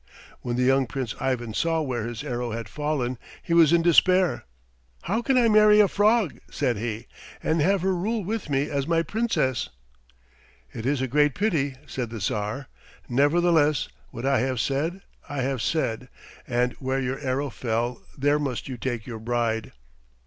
[0.39, 4.45] When the young Prince Ivan saw where his arrow had fallen he was in despair.
[5.03, 7.05] "How can I marry a frog," said he,
[7.43, 9.69] "and have her rule with me as my Princess?"
[10.73, 12.67] "It is a great pity," said the Tsar;
[13.07, 16.09] "nevertheless what I have said I have said,
[16.47, 19.71] and where your arrow fell there must you take your bride."